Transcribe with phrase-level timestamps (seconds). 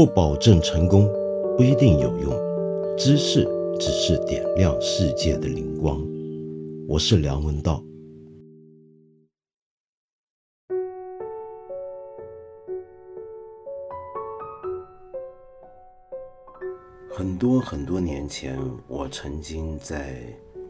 [0.00, 1.06] 不保证成功，
[1.58, 2.32] 不一定有用。
[2.96, 3.44] 知识
[3.78, 6.02] 只是点亮世界的灵光。
[6.88, 7.84] 我是梁文道。
[17.10, 18.58] 很多很多年前，
[18.88, 20.22] 我曾经在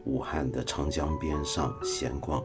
[0.03, 2.43] 武汉的长江边上闲逛。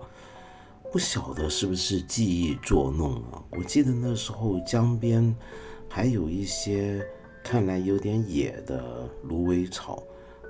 [0.93, 3.43] 不晓得是不是记忆作弄啊？
[3.59, 5.35] 我记得那时候江边
[5.89, 7.07] 还有一些
[7.43, 10.03] 看来有点野的芦苇草，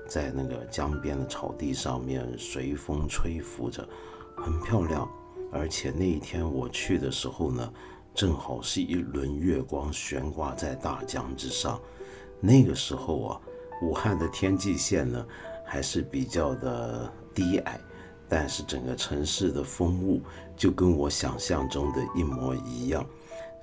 [0.07, 3.87] 在那个江边的草地上面随风吹拂着，
[4.35, 5.09] 很漂亮。
[5.51, 7.73] 而且那一天我去的时候呢，
[8.13, 11.79] 正好是一轮月光悬挂在大江之上。
[12.41, 13.41] 那个时候啊，
[13.81, 15.25] 武汉的天际线呢
[15.65, 17.79] 还是比较的低矮。
[18.29, 20.21] 但是整个城市的风物
[20.53, 23.07] 就跟我想象中的一模一样，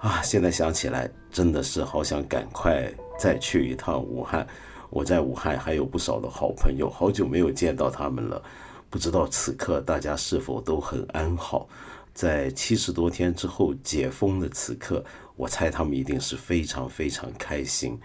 [0.04, 0.20] 啊！
[0.22, 4.46] 现在想起来真的是好想赶快再去一趟武汉。
[4.90, 8.42] 我在武汉还有不少的好朋友，好久没有见到他们了。
[8.90, 11.66] 不知道此刻大家是否都很安好？
[12.12, 15.02] 在七十多天之后解封的此刻，
[15.36, 17.98] 我猜他们一定是非常非常开心。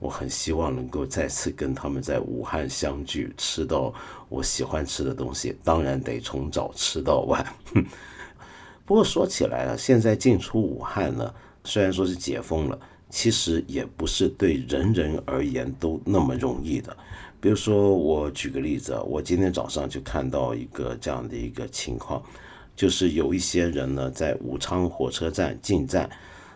[0.00, 3.94] 我很希望能够再次跟他们在武汉相聚，吃到
[4.28, 7.46] 我喜欢吃的东西，当然得从早吃到晚。
[8.84, 11.32] 不过说起来啊，现在进出武汉呢，
[11.64, 12.78] 虽然说是解封了，
[13.10, 16.96] 其实也不是对人人而言都那么容易的。
[17.40, 22.22] 比如说，我举个例子，我今天早上就看到一个这样的一个情况，
[22.76, 26.08] 就是有一些人呢在武昌火车站进站，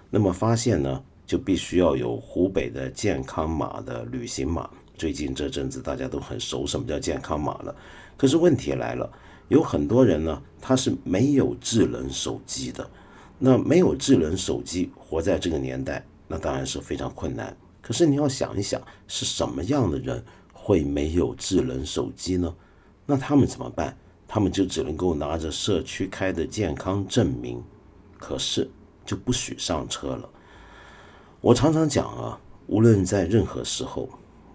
[0.09, 1.03] 那么发现呢。
[1.29, 4.67] 就必须要有湖北的健康码的旅行码。
[4.97, 7.77] 最近这阵子大家都很熟什么叫健康码了。
[8.17, 9.13] 可是问题来了，
[9.49, 12.89] 有很多人呢，他是没有智能手机的。
[13.39, 17.57] 那没有智能手机，活在这个年代，那当然是非常困难。
[17.81, 20.23] 可是你要想一想，是什么样的人
[20.53, 22.55] 会没有智能手机呢？
[23.07, 23.97] 那他们怎么办？
[24.27, 27.63] 他们就只能够拿着社区开的健康证明，
[28.19, 28.69] 可是
[29.07, 30.29] 就不许上车了。
[31.41, 34.09] 我常常讲啊，无论在任何时候，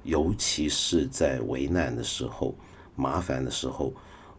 [0.04, 2.54] 尤其是在危难的时候、
[2.96, 3.92] 麻烦的时候，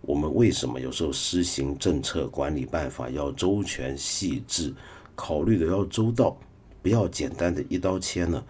[0.07, 4.73] 我们为什么有时候施行政策管理办法要周全细致，
[5.15, 6.37] 考虑的要周到，
[6.83, 8.45] 不要简单的一刀切呢？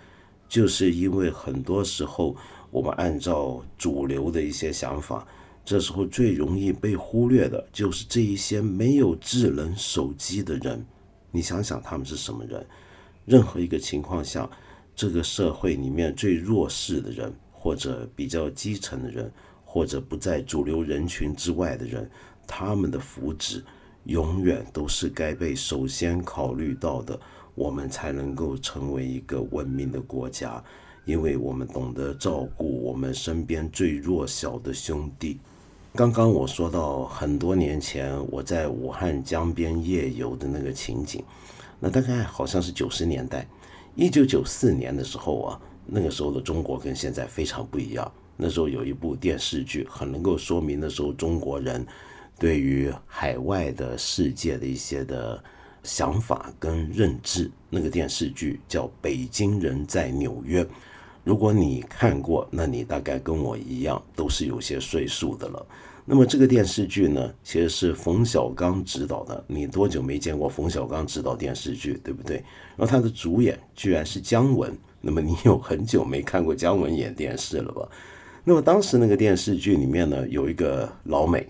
[0.49, 2.37] 就是因为很多时候
[2.71, 5.27] 我们按照主流的一些想法，
[5.65, 10.85] 这时候最容易被忽略的就是这一些没有智能手机的人。
[11.31, 12.65] 你想想，他们是什么人？
[13.25, 14.49] 任何一个情况下，
[14.95, 19.33] 这个社会里面最弱势的人，或者比较基层的人，
[19.75, 22.09] 或者不在主流人群之外的人，
[22.47, 23.61] 他们的福祉
[24.05, 27.19] 永远都是该被首先考虑到的，
[27.57, 30.63] 我们才能够成为一个文明的国家，
[31.05, 35.41] 因为我们懂得照顾我们身边最弱小的兄弟。
[35.97, 41.21] 刚刚我说到很多年前我在武汉江边夜游的那个情景。
[41.81, 43.45] 那大概好像是九十年代，
[43.97, 48.13] 一九九四年的时候啊，那个时候的中国跟现在非常不一样。
[48.37, 51.87] 那时候有一部电视剧，很能够说明那时候中国人
[52.39, 55.43] 对于海外的世界的一些的
[55.83, 57.51] 想法跟认知。
[57.71, 60.65] 那个电视剧叫《北京人在纽约》，
[61.23, 65.67] 如果你看过，那你大概跟我一样，都是有些岁数的了。
[66.05, 69.43] 那么这个电视剧呢，其实是冯小刚执导的。
[69.47, 72.37] 你多久没见过冯小刚执导电视剧，对不对？
[72.77, 74.77] 然后他的主演居然是姜文。
[75.01, 77.89] 那么你有很久没看过姜文演电视了吧？
[78.45, 81.47] 那么当时那个电视剧里面呢，有一个老美，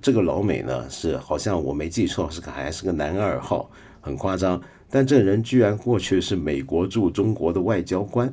[0.00, 3.68] 这个老美呢是好像我没记错，是个还是个男二号，
[4.00, 4.60] 很夸张。
[4.88, 8.32] 但这人居然过去是美国驻中国的外交官，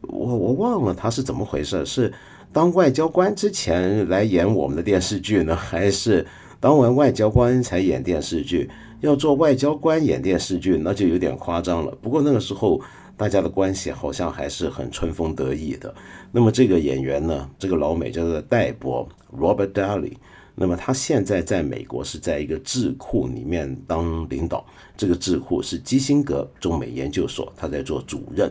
[0.00, 2.12] 我我忘了他是怎么回事，是。
[2.52, 6.26] 当外交官之前来演我们的电视剧呢，还是
[6.58, 8.68] 当完外交官才演电视剧？
[9.02, 11.96] 要做外交官演电视剧，那就有点夸张了。
[12.02, 12.80] 不过那个时候
[13.20, 15.94] 大家的关系好像还是很春风得意的。
[16.32, 19.06] 那么这个演员呢，这个老美叫做戴博
[19.36, 20.14] （Robert Daly）。
[20.54, 24.64] 那么他现在在美国是在一个智库里面当领导，
[24.96, 28.50] 这个智库是基辛格中美研究所，他在做主任。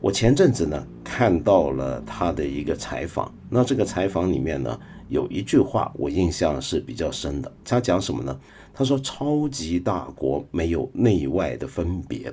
[0.00, 7.52] 我前阵子呢看到了他的一个采访，那这个采访里面呢有一句话我印象是比较深的。
[7.62, 8.40] 他讲什么呢？
[8.72, 12.32] 他说：“超级大国没有内外的分别。”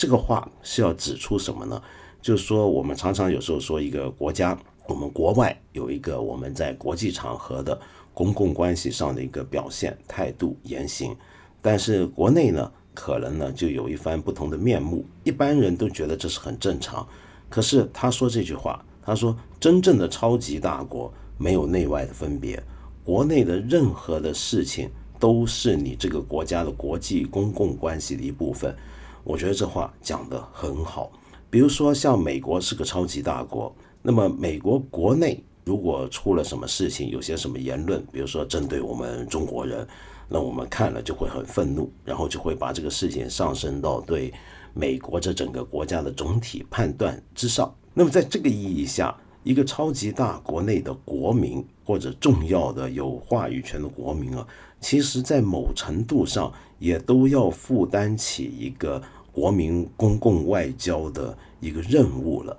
[0.00, 1.78] 这个话是要指出什么呢？
[2.22, 4.58] 就是说我们常常有时候说一个国家，
[4.88, 7.78] 我们国外有一个我们在国际场合的
[8.14, 11.14] 公共关系上的一个表现态度言行，
[11.60, 12.72] 但是国内呢？
[12.94, 15.04] 可能呢，就有一番不同的面目。
[15.22, 17.06] 一般人都觉得这是很正常，
[17.50, 22.60] 可是他说这句话，他说真正的超级大国没有内外的分别，
[23.04, 28.74] 国内的任何的事情都是你这个国家的国际公共关系的一部分。
[29.30, 31.12] 我觉得这话讲得很好。
[31.48, 33.72] 比如说，像美国是个超级大国，
[34.02, 39.86] 那么美国国内如果出了什么事情，有些什么言论，比如说针对我们中国人，
[40.28, 44.34] 那我们看了就会很愤怒，然后就会把这个事情上升到对
[44.74, 47.72] 美国这整个国家的总体判断之上。
[47.94, 54.44] 那么在这个意义下，一个超级大国内的国民或者重要的有话语权的国民啊，
[54.80, 59.00] 其实在某程度上也都要负担起一个。
[59.32, 62.56] 国民公共外交的一个任务了。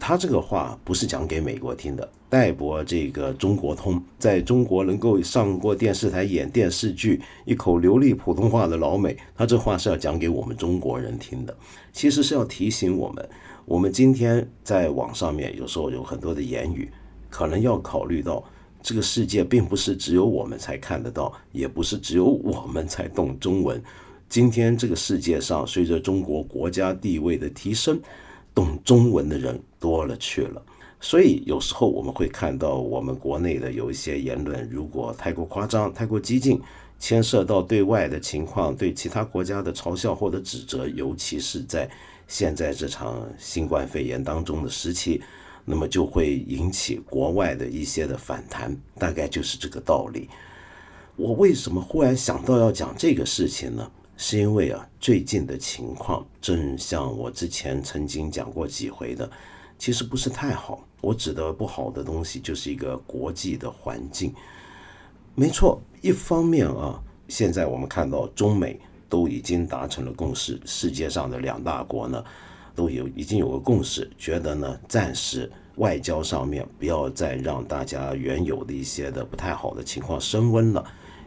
[0.00, 2.08] 他这个话不是讲给美国听的。
[2.30, 11.56] 戴博这个中国通，在中国能够上过电视台演电视剧，一口流利普通话的老美，他这话是要讲给我们中国人听的。
[11.90, 13.28] 其实是要提醒我们，
[13.64, 16.90] 我们今天在网上面有时候有很多的言语，
[17.30, 18.44] 可能要考虑到
[18.82, 23.82] 这个世界并不是只有我们才看得到，也不是只有我们才懂中文。
[24.28, 27.98] 今天这个世界上，随着中国国家地位的提升，
[28.54, 30.62] 懂中文的人多了去了。
[31.00, 36.60] 所以有时候我们会看到，我们国内的有一些言论，如果太过夸张、太过激进，
[36.98, 41.88] 牵涉到对外的情况、对其他国家的嘲笑或者指责，尤其是在
[42.26, 45.22] 现在这场新冠肺炎当中的时期，
[45.64, 48.76] 那么就会引起国外的一些的反弹。
[48.98, 50.28] 大概就是这个道理。
[51.16, 53.90] 我为什么忽然想到要讲这个事情呢？
[54.20, 59.30] 是因为啊，最近的情况正像我之前曾经讲过几回的，
[59.78, 60.84] 其实不是太好。
[61.00, 64.34] 我指的不好的东西，就是一个国际的环境。
[65.36, 72.24] 没错，一方面啊，现在我们看到中美都已经达成了共识，世界上的两大国呢，
[72.74, 80.84] 都有已经有个共识，觉得呢，暂时外交上面不要再让大家原有的一些的不太好的情况升温了，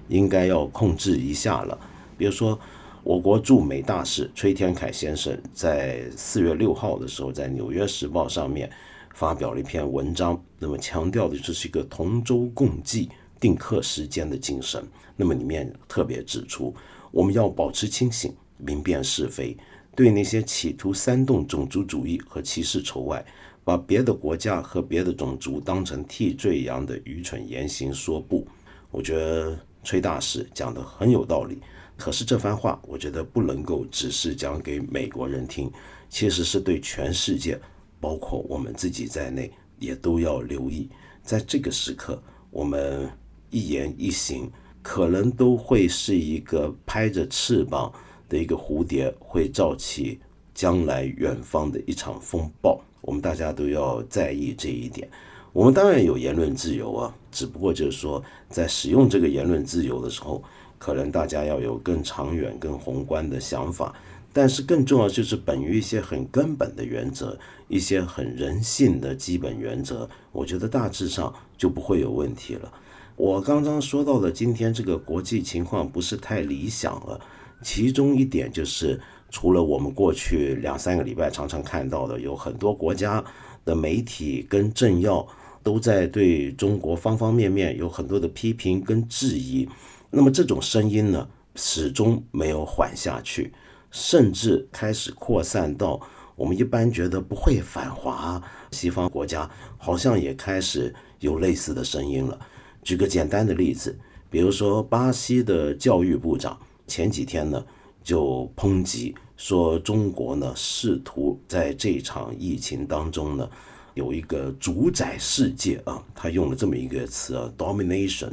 [0.10, 1.80] 应该要控制一下了。
[2.18, 2.60] 比如说。
[3.04, 8.70] 我国驻美大使崔天凯先生在四月六号的时候，在《纽约时报》上面
[9.16, 13.10] 发表了一篇文章，那么强调的就是一个同舟共济、
[13.40, 14.84] 定克时间的精神。
[15.16, 16.76] 那么里面特别指出，
[17.10, 19.58] 我们要保持清醒，明辨是非，
[19.96, 23.26] 对那些企图煽动种族主义和歧视仇外，
[23.64, 28.48] 把别的国家和别的种族当成替罪羊的愚蠢言行说不。
[28.92, 31.60] 我觉得崔大使讲的很有道理。
[32.02, 35.72] 可是这番话，我觉得不能够只是讲给美国人听，
[36.10, 37.60] 其实是对全世界，
[38.00, 40.90] 包括我们自己在内，也都要留意。
[41.22, 42.20] 在这个时刻，
[42.50, 43.08] 我们
[43.52, 44.50] 一言一行，
[44.82, 47.94] 可能都会是一个拍着翅膀
[48.28, 50.20] 的一个蝴蝶，会造起
[50.56, 52.82] 将来远方的一场风暴。
[53.02, 55.08] 我们大家都要在意这一点。
[55.54, 60.44] 我们当然有言论自由啊，只不过就是说，在使用这个言论自由的时候。
[60.82, 63.94] 可能大家要有更长远、更宏观的想法，
[64.34, 67.38] 但是更重要就是本于一些很根本的原则，
[67.68, 72.74] 一些很人性的基本原则，我觉得大致上就不会有问题了。
[73.16, 77.22] 我刚刚说到的今天这个国际情况不是太理想了，
[77.62, 79.00] 其中一点就是
[79.30, 83.24] 除了我们过去两三个礼拜常常看到的，有很多国家
[83.64, 85.28] 的媒体跟政要
[85.62, 89.70] 都在对中国方方面面有很多的批评跟质疑。
[90.12, 93.54] 那么这种声音呢，始终没有缓下去，
[93.90, 96.00] 甚至开始扩散到
[96.36, 98.42] 我们一般觉得不会反华
[98.72, 102.38] 西方国家，好像也开始有类似的声音了。
[102.84, 103.98] 举个简单的例子，
[104.30, 107.64] 比如说巴西的教育部长前几天呢
[108.04, 113.50] 就抨击说，中国呢试图在这场疫情当中呢
[113.94, 118.32] 有一个主宰世界啊，他用了这么一个词啊，domination。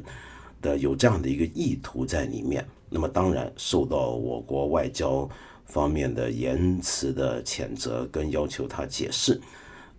[0.62, 5.28] 的有这样的一个意图在里面，那么当然受到我国外交
[5.66, 9.40] 方面的言辞的谴责跟要求他解释。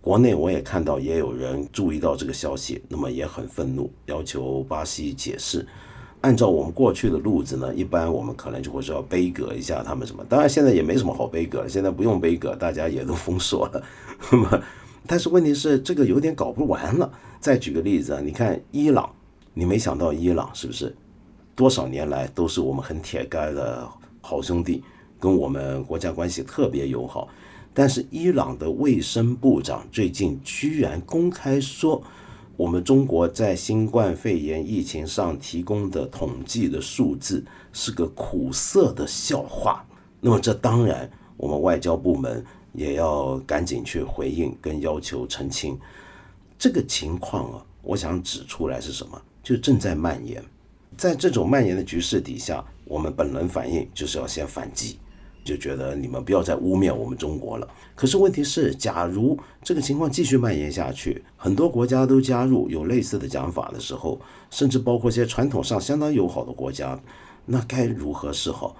[0.00, 5.66] 国内我也看到也有人注意到这个消息，那么也很愤怒，要求巴西解释。
[6.22, 10.24] 按照我们过去的路子呢，一般我们可能就会说要杯葛一下他们什么。
[10.28, 13.82] 当然现在也没什么好杯葛，现在不用杯葛，大家也都封锁了。
[14.32, 14.62] 那么，
[15.06, 17.10] 但是问题是这个有点搞不完了。
[17.38, 19.10] 再举个例子啊，你看伊朗。
[19.52, 20.94] 你没想到伊朗是不是
[21.54, 23.88] 多少年来都是我们很铁杆的
[24.20, 24.82] 好兄弟，
[25.18, 27.28] 跟我们国家关系特别友好。
[27.72, 32.02] 但是伊朗的卫生部长最近居然公开说，
[32.56, 39.84] 我们中国在新冠肺炎疫情上提供的统计的数字是个苦涩的笑话。
[40.20, 45.78] 那么这当然，我们外交部门也要赶紧去回应跟要求澄清。
[46.58, 49.20] 这个情况啊，我想指出来是什么？
[49.42, 50.42] 就正在蔓延。
[50.96, 54.98] 在这种蔓延的局势底下，我们本能反应就是要先反击。
[55.42, 57.66] 就觉得你们不要再污蔑我们中国了。
[57.94, 64.20] 可是问题是，假如这个情况继续蔓延下去，很多国家都加入有类似的讲法的时候，
[64.50, 67.00] 甚至包括一些传统上相当友好的国家，
[67.46, 68.76] 那该如何是好？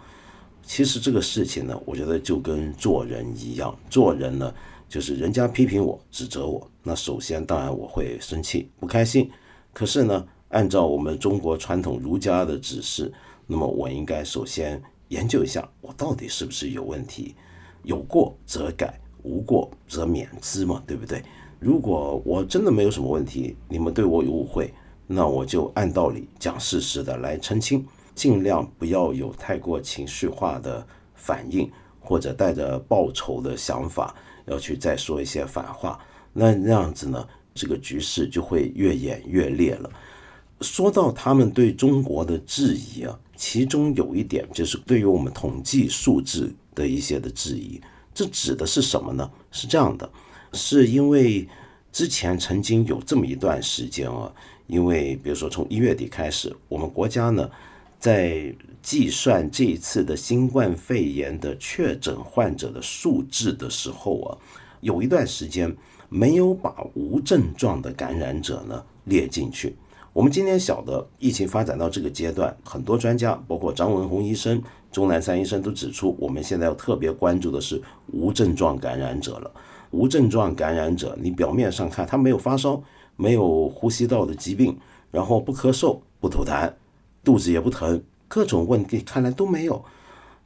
[0.63, 4.53] 其实这个事情呢，我觉得就跟做人一样，做人呢，
[4.87, 9.31] 就是人家批评我、指责我，那首先当然我会生气、不开心。
[9.73, 13.13] 可是呢，按照我们中国传统儒家的指示，
[13.49, 14.81] 那么我应该首先。
[15.11, 17.35] 研究一下，我到底是不是有问题？
[17.83, 21.21] 有过则改，无过则免之嘛，对不对？
[21.59, 24.73] 如果我真的没有什么问题，你们对我有误会，
[25.09, 34.15] 那我就按道理讲事实的来澄清，尽量不要有太过情绪化的反应，或者带着报仇的想法
[34.47, 35.99] 要去再说一些反话。
[36.33, 39.91] 那那样子呢，这个局势就会越演越烈了。
[40.61, 43.19] 说到他们对中国的质疑啊。
[43.37, 47.81] 其中有一点就是对于我们统计数字的一些的质疑，
[48.13, 49.31] 这指的是什么呢？
[49.51, 50.07] 是这样的，
[50.53, 51.49] 是因为
[51.91, 54.31] 之前曾经有这么一段时间啊，
[54.67, 57.51] 因为比如说从一月底开始，我们国家呢
[57.99, 64.37] 在计算这一次的新冠肺炎的确诊患者的数字的时候啊，
[64.83, 65.75] 有一段时间
[66.11, 69.75] 没有把无症状的感染者呢列进去。
[70.21, 74.63] 我们今天晓得，疫情发展到这个阶段，很多专家，包括张文宏医生、
[74.93, 79.51] 钟南山医生都指出，我们现在要特别关注的是无症状感染者了。
[79.93, 82.83] 无症状感染者，你表面上看他没有发烧，
[83.17, 84.77] 没有呼吸道的疾病，
[85.11, 86.71] 然后不咳嗽、不吐痰，
[87.25, 89.83] 肚子也不疼，各种问题看来都没有，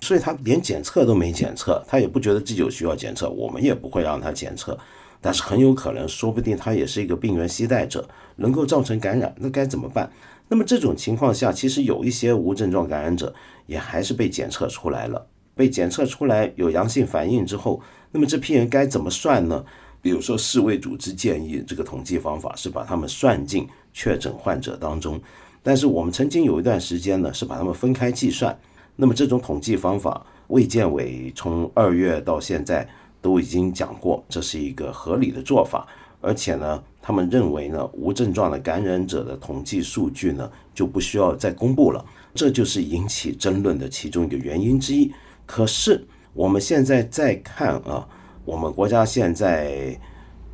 [0.00, 4.78] 所以他连检测都没检测，他也不觉得自己有需要检测，我们也不会让他检测。
[5.24, 10.12] 但是很有可能，说不定他也是一个病原携带者，能够造成感染，那该怎么办？
[10.48, 17.80] 那么这种情况下，其实有一些无症状感染者也还是被检测出来了，被检测出来有阳性反应之后，
[18.12, 19.64] 那么这批人该怎么算呢？
[20.02, 25.18] 比如说世卫组织建议这个统计方法是把他们算进确诊患者当中，
[25.62, 28.54] 但是我们曾经有一段时间呢是把他们分开计算，
[28.96, 32.86] 那么这种统计方法，卫健委从二月到现在。
[33.24, 35.86] 都已经讲过，这是一个合理的做法，
[36.20, 42.04] 而且呢，他们认为呢，无症状的感染者的统计数据呢就不需要再公布了，
[42.34, 45.10] 这就是引起争论的其中一个原因之一。
[45.46, 48.06] 可是我们现在再看啊，
[48.44, 49.98] 我们国家现在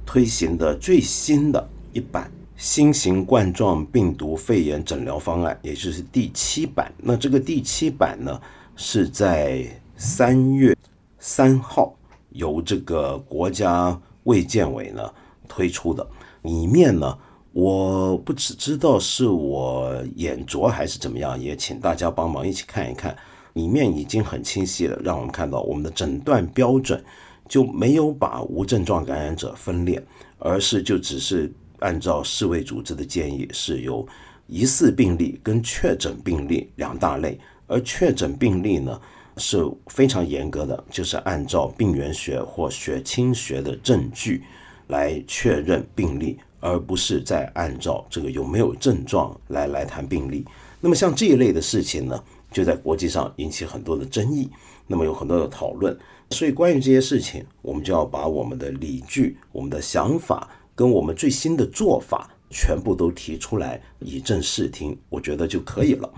[0.07, 6.93] 推行的最新的一版新型冠状病毒肺炎诊疗方案，也就是第七版。
[6.99, 8.41] 那这个第七版呢，
[8.77, 10.77] 是在三月
[11.19, 11.93] 三号。
[12.31, 15.13] 由这个国家卫健委呢
[15.49, 16.07] 推出的，
[16.43, 17.19] 里面呢，
[17.53, 23.17] 我不只知道是我眼拙还是怎么样，也请大家帮忙一起看一看，
[23.55, 27.03] 里面已经很清晰了，让我们看到我们的诊断标准
[27.49, 30.01] 就没有把无症状感染者分裂，
[30.39, 34.07] 而是就只是按照世卫组织的建议，是由
[34.47, 39.01] 疑似病例跟确诊病例两大类，而确诊病例呢。
[39.41, 44.45] 是非常严格的，就是按照病原学或血清学的证据
[44.89, 50.45] 来确认病例，而不是在按照这个有没有症状来来谈病例。
[50.81, 54.51] 那么像这一类的事情呢，就在国际上引起很多的争议，
[54.87, 55.99] 那么有很多的讨论。
[56.31, 66.13] 所以关于这些事情，我们就要把我们的理据、我们的想法跟我们最新的做法全部都提出来，以正视听，我觉得就可以了。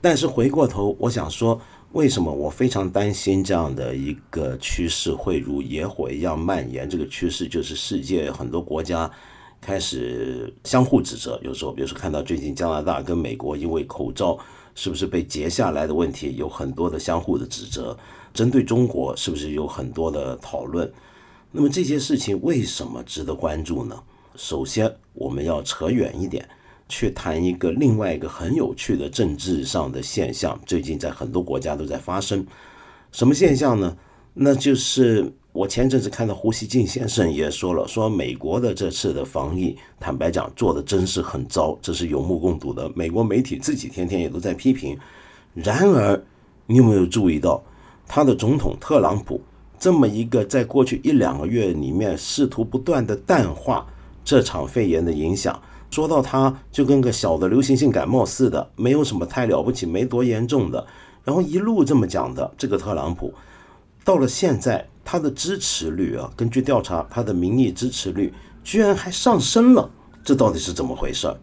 [0.00, 1.60] 但是回过头，我想说。
[1.92, 6.88] 为什么我非常担心这样的一个趋势会如野火一样蔓延？
[6.88, 9.10] 这个趋势就是世界很多国家
[9.58, 11.40] 开始相互指责。
[11.42, 14.38] 有时候，比如说看到最近加拿大跟美国因为口罩
[14.74, 17.96] 是不是被截下来的问题，有很多的相互的指责。
[18.34, 20.92] 针对中国，是不是有很多的讨论？
[21.50, 23.98] 那么这些事情为什么值得关注呢？
[24.36, 26.46] 首先，我们要扯远一点。
[26.88, 32.46] 去谈一个另外一个很有趣的政治上的现象，最近在很多国家都在发生。
[33.12, 33.96] 什么现象呢？
[34.34, 42.88] 那就是我前阵子看到胡锡进先生也说了，说美国的这次的防疫，坦白讲做的真是很糟，这是有目共睹的。
[42.94, 44.96] 美国媒体自己天天也都在批评。
[45.54, 46.22] 然而，
[46.66, 47.60] 你有没有注意到
[48.06, 49.40] 他的总统特朗普
[49.78, 53.86] 这么一个在过去一两个月里面试图不断的淡化
[54.24, 55.60] 这场肺炎的影响？
[55.90, 60.86] 说到他就跟个小的流行性感冒似的，没有什么太了不起，没多严重的。
[61.24, 63.32] 然后一路这么讲的，这个特朗普
[64.04, 69.90] 到了现在，他的支持率啊，根据调查，他的民意支持率居然还上升了，
[70.24, 71.34] 这到底是怎么回事？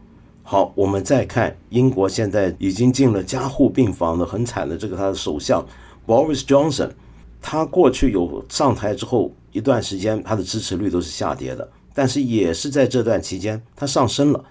[0.42, 5.66] 好，我们再看英国现在已经进了加护病房的很惨的这个他的首相
[6.06, 6.92] Boris Johnson，
[7.42, 14.46] 他过去有上台之后一段时间，他的支持率都是下跌的，但是也是在这段期间它上升了。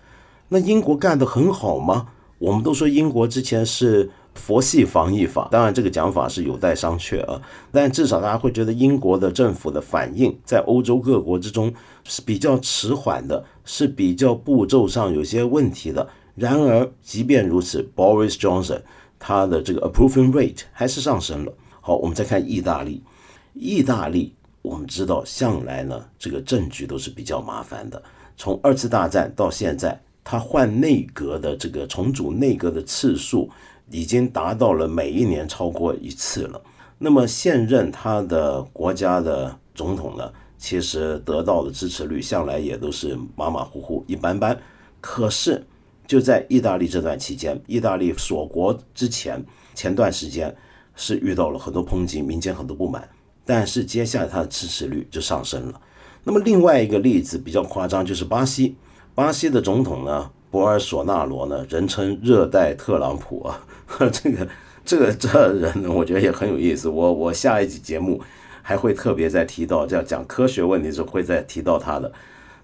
[0.48, 2.08] 那英国干得很好吗？
[2.38, 4.10] 我们都说英国之前是。
[4.34, 7.40] 佛系防疫法，当然这个讲法是有待商榷啊。
[7.70, 11.72] 但至少大家会觉得英国的政府的反应在欧洲各国之中
[12.02, 16.08] 是比较迟缓的，是比较步骤上有些问题的。
[16.34, 18.80] 然而，即便如此，Boris Johnson
[19.20, 21.52] 他的这个 approving rate 还是上升了。
[21.80, 23.04] 好，我们再看意大利。
[23.52, 24.34] 意大利
[24.64, 28.02] 我们知道向来呢这个政局都是比较麻烦的，
[28.36, 33.48] 从二次大战到现在，他换内阁的这个重组内阁的次数。
[33.90, 36.60] 已经达到了每一年超过一次了。
[36.96, 44.58] 那么现任他的国家的总统呢，其实得到的支持率向来也都是马马虎虎、一般般。
[45.02, 45.62] 可是
[46.06, 49.44] 就在意大利这段期间，意大利锁国之前
[49.74, 50.56] 前段时间
[50.96, 53.06] 是遇到了很多抨击，民间很多不满。
[53.44, 55.80] 但是接下来他的支持率就上升了。
[56.24, 58.76] 那么另外一个例子比较夸张，就是巴西，
[59.14, 63.66] 巴西的总统呢，博尔索纳罗呢，人称热带特朗普啊。
[64.10, 64.48] 这个
[64.84, 66.88] 这个这人呢，我觉得也很有意思。
[66.88, 68.20] 我我下一集节目
[68.62, 72.10] 还会特别再提到，样讲科学问题时候会再提到他的。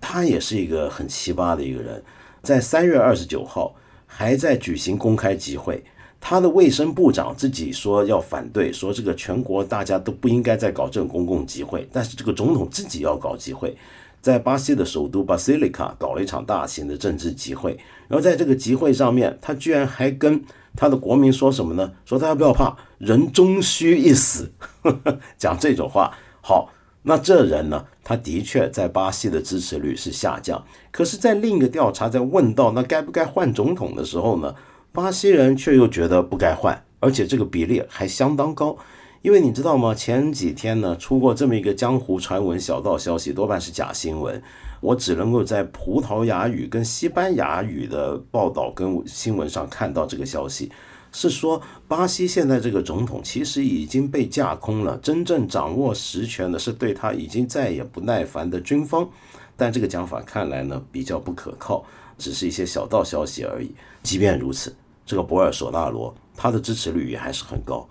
[0.00, 2.02] 他也是一个很奇葩的一个人，
[2.42, 3.74] 在三月二十九号
[4.06, 5.84] 还在举行公开集会，
[6.20, 13.76] 他的卫生部长自己说要反对，说这个全国大家都不应该再搞这种公共集会，但是这个总统自己要搞集会，
[14.20, 20.44] 在巴西的首都巴西利卡搞了一场大型的政治集会，然后在这个集会上面，他居然还跟。
[20.76, 21.90] 他的国民说什么呢？
[22.04, 24.52] 说大家不要怕，人终须一死，
[25.36, 26.16] 讲这种话。
[26.40, 26.70] 好，
[27.02, 27.84] 那这人呢？
[28.04, 30.64] 他的确在巴西的支持率是下降。
[30.92, 34.54] 可是，在另一个调查在问到那该不该换总统的时候呢，
[34.92, 38.76] 巴西人却又觉得不该换，而且这个比例还相当高。
[39.22, 39.94] 因为你知道吗？
[39.94, 44.42] 前几天呢，出过这么一个江湖传闻、小道消息，多半是假新闻。
[44.80, 50.72] 我只能够在葡萄牙语跟西班牙语的报道跟新闻上看到这个消息，
[51.12, 59.06] 是说巴西现在这个总统其实已经被架空了，真正掌握实权的是对他已经再也不耐烦的军方。
[59.54, 61.84] 但这个讲法看来呢比较不可靠，
[62.16, 63.70] 只是一些小道消息而已。
[64.02, 64.74] 即便如此，
[65.10, 67.84] 这个博尔索纳罗他的支持率也还是很高。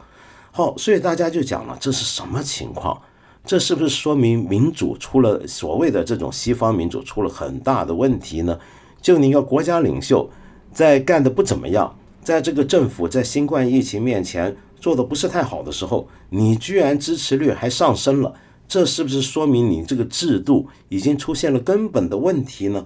[0.53, 2.97] 好，所以大家就讲了，这是什么情况？
[3.43, 8.57] 这是不是说明民主出了所谓的这种西方民主出了很大的问题呢？
[9.01, 10.29] 就你一个国家领袖
[10.71, 18.33] 在干的不怎么样，在这个政府在新冠疫情面前做的不是太好的时候，你居然支持率还上升了，
[18.65, 22.85] 这是不是说明你这个制度已经出现了根本的问题呢？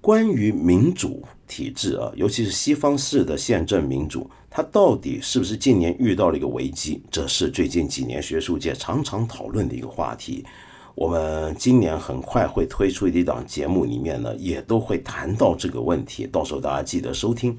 [0.00, 7.02] 关于民主体制啊，尤其是西方式的宪政民主，它到底是不是近年遇到了一个危机？
[7.10, 10.44] 这是最近几年学术界常常讨论的一个话题。
[10.94, 17.56] 我们今年很快会推出一档节目，里面呢也都会谈到这个问题，到时候大家记得收听。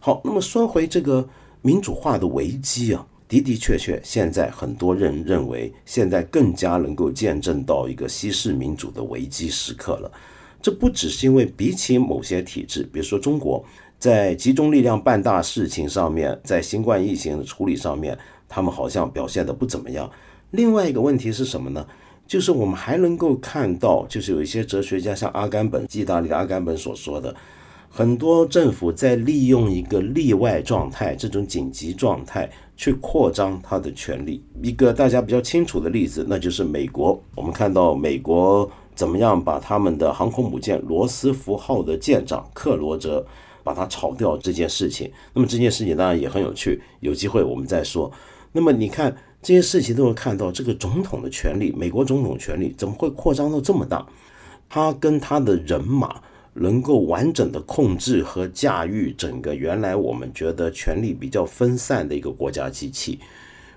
[0.00, 1.28] 好，那么说回这个
[1.60, 10.10] 民主化的危机啊，的的确确，现在很多人认为，现在更加能够见证到一个西式民主的危机时刻了。
[10.62, 13.64] 这不只是因为比起某些体制，比如说中国
[13.98, 18.18] 在集中力量办大事情上面，在新冠疫情的处理上面，
[18.48, 20.10] 他们好像表现的不怎么样。
[20.50, 21.86] 另外一个问题是什么呢？
[22.26, 27.34] 就是我们还能够看到，就是有一些哲学家，像阿甘本，意大利的阿甘本所说的，
[27.88, 34.42] 很多政府在利用一个例外状态，这种紧急状态去扩张他的权利。
[34.62, 37.20] 一个大家比较清楚的例子，那就是美国。
[37.34, 38.70] 我们看到美国。
[38.94, 43.26] 怎么样把他们的航空母舰罗斯福号的舰长克罗泽
[43.62, 45.10] 把他炒掉这件事情？
[45.34, 48.10] 那么这件事情当然也很有趣，有机会我们再说。
[48.52, 54.06] 那么你看这些事情都会看到，这个总统的权力，美国总统权力怎么会扩张到这么大？
[54.68, 56.20] 他跟他的人马
[56.54, 63.18] 能够完整的控制和驾驭整个原来我们觉得权力比较分散的一个国家机器，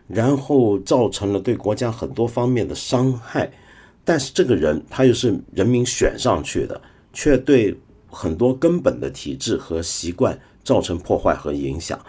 [0.07, 3.51] 然后造成了对国家很多方面的伤害。
[4.05, 6.81] 但是这个人他又是人民选上去的，
[7.13, 7.75] 却对
[8.07, 11.99] 很多根本的体制和习惯造成破坏和影响，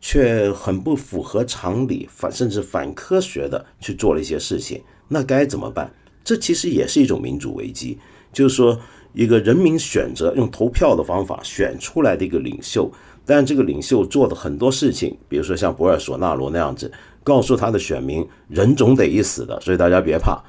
[0.00, 5.92] 却很不符合常理，反甚至反科学的去做了一些事情，那该怎么办？
[6.24, 7.98] 这其实也是一种民主危机，
[8.32, 8.78] 就是说
[9.12, 12.90] 一个人民选择用投票的方法选出来的一个领袖，
[13.26, 16.90] 但这个领袖做的很多事情，比如说像博尔索纳罗那样子，
[17.22, 20.42] 告诉他的选民，人总得一死的，所以大家别怕。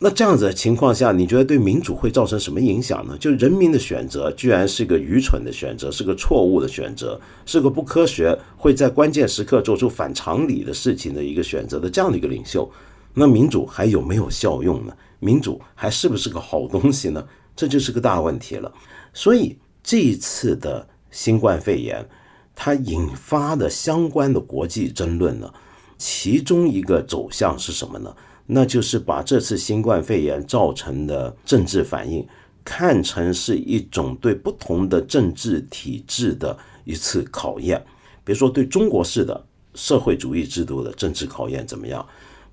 [0.00, 3.16] 那这样子的情况下，你觉得对民主会造成什么影响呢？
[3.18, 12.70] 就人民的选择居然是个愚蠢的选择，是个错误的选择，是个不科学，会在关键时刻做出反常理的事情的一个选择的这样的一个领袖，
[13.14, 14.94] 那民主还有没有效用呢？
[15.18, 17.26] 民主还是不是个好东西呢？
[17.56, 18.72] 这就是个大问题了。
[19.12, 22.08] 所以这一次的新冠肺炎，
[22.54, 25.52] 它引发的相关的国际争论呢，
[25.96, 28.14] 其中一个走向是什么呢？
[28.50, 32.26] 那就是把这次新冠肺炎造成的政治反应
[32.64, 37.78] 看成是一种对不同的政治体制的一次考验，
[38.24, 42.04] 比如说对中国式的社会主义制度的政治考验怎么样？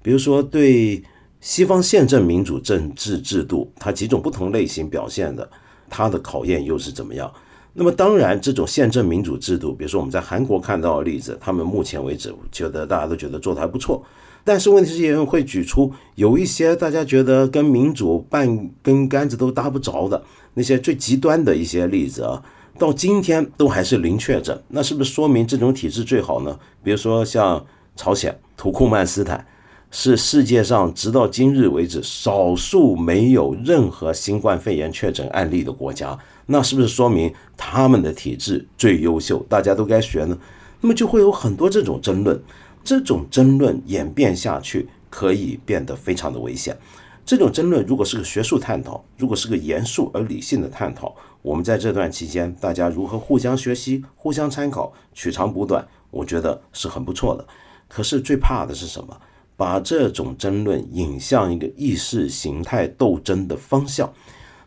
[0.02, 1.02] 比如说对
[1.40, 5.50] 西方宪政民主政治制度，它几种不同类型表现的，
[5.90, 7.34] 它的考验又是怎么样？
[7.74, 14.04] 那么当然，这种宪政民主制度，比如说我们在韩国看到的例子，他们目前为止觉得大家都觉得做的还不错。
[14.46, 22.44] 但是问题是，也人会举出有一些大家觉得跟民主半根杆子都搭不着的那些最极端的一些例子啊，
[22.78, 26.60] 到今天都还是零确诊，那是不是说明这种体制最好呢？
[26.84, 29.44] 比如说像朝鲜土库曼斯坦，
[29.90, 40.38] 是世界上直到今日为止少数没有任何新冠肺炎确诊案例的国家，那是不是说明他们的体制最优秀，大家都该学呢？
[40.82, 42.40] 那么就会有很多这种争论。
[42.86, 46.78] 这种争论演变下去，可以变得非常的危险。
[47.26, 57.44] 这种争论如果是个学术探讨，如果是个严肃而理性的探讨，我们在这段期间大家如何互相学习、互相参考、取长补短，我觉得是很不错的。
[57.88, 59.20] 可是最怕的是什么？
[59.58, 64.14] 把这种争论引向一个意识形态斗争的方向，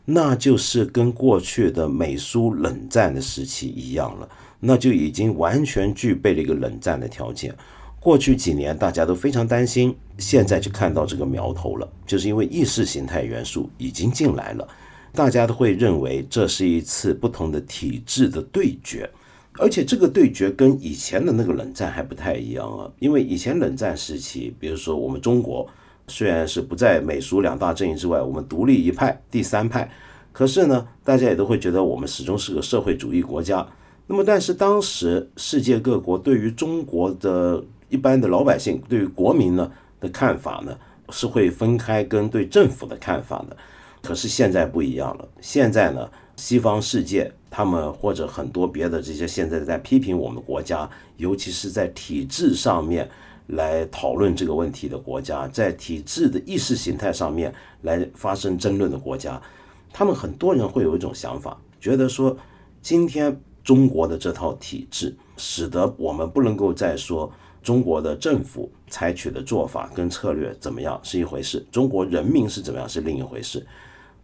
[0.06, 4.28] 那就是跟过去的美苏冷战的时期一样了，
[4.58, 7.54] 那就已经完全具备了一个冷战的条件。
[8.00, 14.66] 过去几年大家都非常担心，现在就看到这个苗头了，就是因为意识形态元素已经进来了，
[15.12, 19.10] 大家都会认为这是一次不同的体制的对决，
[19.58, 25.68] 而且这个对决跟以前的那个冷战还不太一样啊，因为以前冷战时期，比如说我们中国
[26.06, 29.90] 虽然是不在美苏两大阵营之外，我们独立一派、第三派，
[30.32, 33.66] 可是呢，大家也都会觉得我们始终是个社会主义国家。
[34.06, 39.70] 那么，但是当时世界各国对于中国的一般的老百姓对于国民呢
[40.00, 40.76] 的看法呢，
[41.10, 43.56] 是会分开跟对政府的看法的。
[44.00, 53.08] 可是现在不一样了，现在呢，西方世界他们或者很多别的这些现在在批评我们国家，尤其是在体制上面
[53.48, 59.40] 来讨论这个问题的国家，在体制的意识形态上面来发生争论的国家，
[59.92, 62.36] 他们很多人会有一种想法，觉得说
[62.80, 67.32] 今天中国的这套体制，使得我们不能够再说。
[67.68, 73.66] 中国的政府采取的做法跟策略怎么样是一回事，中国人民是怎么样是另一回事，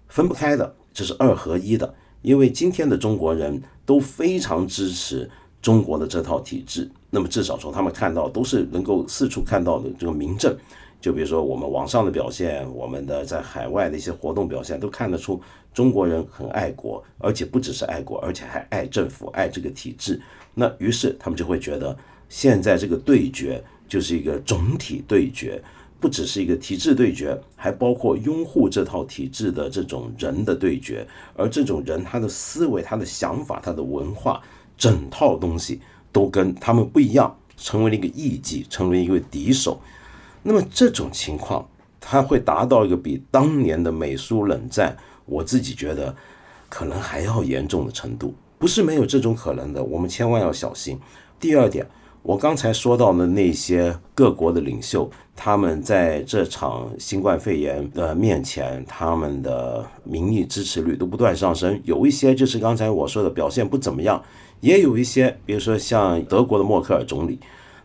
[0.09, 1.95] 分不开的，这是二合一的。
[2.23, 5.31] 因为今天的中国人都非常支持
[5.61, 10.57] 中国的这套体制，那么至少从他们看到都是能够四处看到的这个民政，
[10.99, 15.39] 就比如说我们网上的表现，我们的在海外的一些活动表现，都看得出
[15.75, 20.19] 中国人很爱国，而且不只是爱国，而且还爱政府，爱这个体制。
[20.55, 21.95] 那于是他们就会觉得。
[22.35, 25.62] 现在这个对决就是一个总体对决，
[26.01, 31.07] 不只是一个体制对决，还包括拥护这套体制的这种人的对决。
[31.37, 34.42] 而这种人，他的思维、他的想法、他的文化，
[34.77, 39.81] 整套东西都跟他们不一样，成为了一个异己，成为一个敌手。
[40.42, 41.64] 那么这种情况，
[42.01, 46.12] 他会达到一个比当年的美苏冷战，我自己觉得
[46.68, 48.35] 可能还要严重的程度。
[48.59, 50.99] 不是没有这种可能的，我们千万要小心。
[51.38, 51.87] 第二点。
[52.25, 61.79] 我刚才说到的那些各国的领袖，他们在这场新冠肺炎的面前，他们的民意支持率都不断上升。
[61.85, 64.25] 有一些就是刚才我说的表现不怎么样，
[64.63, 67.39] 也有一些，比如说像德国的默克尔总理，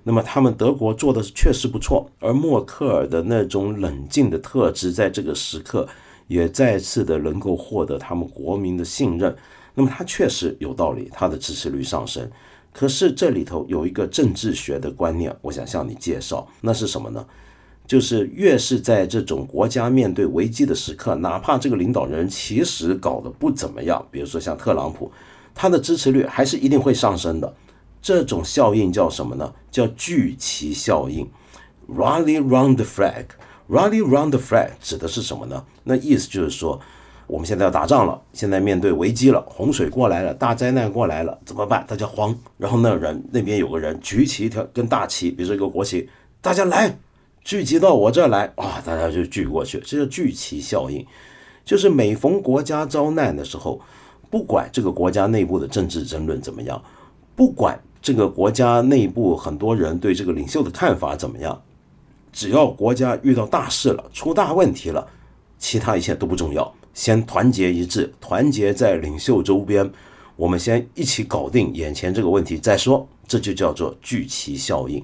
[0.04, 2.10] 那么他们德国做的确实不错。
[2.22, 5.86] 而默克尔的那种冷静的特质，在这个时刻
[6.28, 9.36] 也再次的能够获得他们国民的信任。
[9.76, 12.26] 那么他确实有道理，他的支持率上升。
[12.72, 17.26] 可是这里头有一个政治学的观念，我想向你介绍，那是什么呢？
[17.88, 25.12] 就是越是在这种国家面对危机的时刻，哪怕这个领导人其实搞得不怎么样，比如说像特朗普，
[25.56, 27.54] 他的支持率还是一定会上升的。
[28.02, 29.54] 这种效应叫什么呢？
[29.72, 31.28] 叫聚齐效应
[31.88, 35.66] ，rally round the flag，rally round the flag 指的是什么呢？
[35.84, 36.80] 那意思就是说。
[37.30, 41.86] 我们现在要打仗了，现在面对危机了，洪水过来了，大灾难过来了，怎么办？
[41.88, 42.36] 大家慌。
[42.58, 46.10] 然后那人那边有个人举起一条跟大旗，比如说一个国旗，
[46.42, 46.98] 大家来
[47.44, 51.06] 聚集到我这儿来啊，大家就聚过去，这叫聚齐效应。
[51.64, 53.80] 就是每逢国家遭难的时候，
[54.32, 56.84] 不管这个国家内部的政治争论怎么样，
[57.36, 61.62] 不管这个国家内部很多人对这个领袖的看法怎么样，
[62.34, 65.08] 只要国家遇到大事了、出大问题了，
[65.60, 69.90] 其他一切都不重要，先团结一致，团结在领袖周边，
[70.36, 75.02] 我们先一起搞定眼前这个问题再说，这就叫做聚齐效应。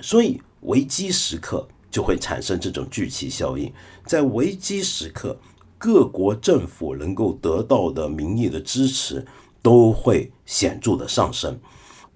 [0.00, 1.66] 所以危机时刻。
[1.88, 3.72] 就会产生这种聚集效应，
[4.04, 5.38] 在危机时刻，
[5.78, 9.24] 各国政府能够得到的民意的支持
[9.62, 11.58] 都会显著的上升。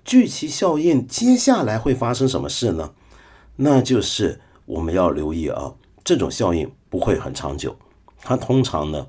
[0.04, 2.92] 聚集效应接下来会发生什么事呢？
[3.56, 5.72] 那就是我们要留意啊，
[6.04, 7.74] 这种效应不会很长久，
[8.22, 9.06] 它通常呢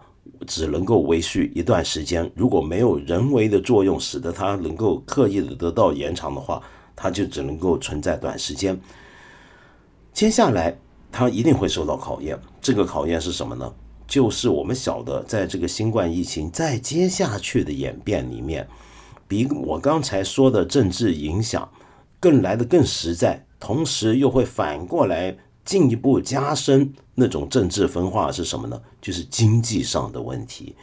[0.47, 2.29] 只能够维续一段时间。
[2.35, 6.61] 如果没有人为的作用使得它能够刻意的得到延长的话，
[6.95, 8.79] 它就只能够存在短时间。
[10.13, 10.77] 接下来，
[11.11, 12.39] 它一定会受到考验。
[12.61, 13.73] 这个考验是什么呢？
[14.07, 18.67] 就是我们晓得，在这个新冠疫情再接下去的演变里面，
[19.27, 21.69] 比我刚才说的政治影响
[22.19, 28.81] 更来的更实在，同时又会反过来进一步加深那种政治分化是什么呢？
[29.01, 30.75] 就是经济上的问题。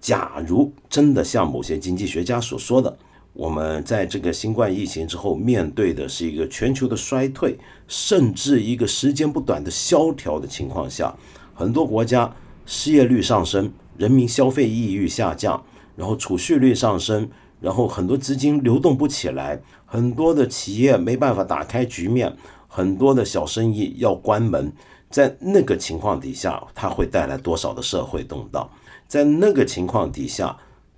[0.00, 2.98] 假如真的像某些经济学家所说的，
[3.32, 11.14] 我们在这个新冠疫情之后，面对的是一个全球的衰退，甚至一个时间不短的萧条的情况下，
[11.54, 15.62] 很多国家失业率上升，人民消费意欲下降，
[15.96, 17.28] 然后储蓄率上升，
[17.60, 22.34] 然后很多资金流动不起来，很多的企业没办法打开局面，
[22.70, 24.72] 很多的小生意要关门，
[25.10, 28.66] 在那个情况底下，它会带来多少的社会动荡？
[29.06, 30.56] 在那个情况底下。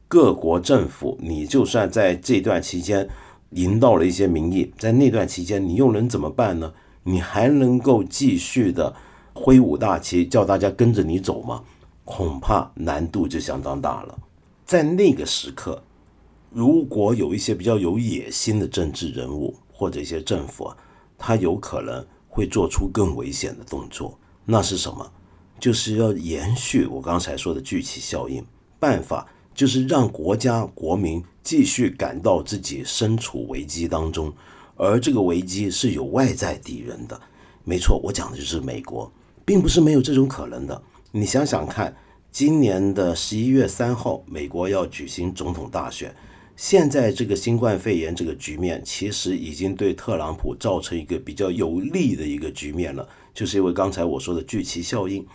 [0.08, 3.08] 各国政府，你就算在这段期间
[3.52, 6.70] 赢到了一些民意，在那段期间，你又能怎么办呢？
[7.02, 8.94] 你还能够继续的
[9.32, 11.64] 挥舞大旗，叫大家跟着你走吗？
[12.04, 14.18] 恐怕难度就相当大了。
[14.66, 15.82] 在那个时刻，
[16.50, 20.76] 如果有一些比较有野心的政治人物或者一些政府啊，
[21.22, 24.18] 他有可能会做出更危险的动作。
[24.44, 25.12] 那是什么？
[25.61, 28.44] 就是要延续我刚才说的聚气效应
[28.80, 29.26] 办法。
[29.54, 34.32] 就是让国家国民继续感到自己身处危机当中，
[34.76, 37.20] 而这个危机是有外在敌人的。
[37.62, 39.12] 没错，我讲的就是美国，
[39.44, 40.82] 并不是没有这种可能的。
[41.11, 41.94] 你想想看，
[42.30, 46.16] 今年的十一月三号，美国要举行总统大选，
[46.62, 55.27] 现在这个新冠肺炎这个局面，其实已经对特朗普造成一个比较有利的一个局面了，就是因为刚才我说的聚集效应。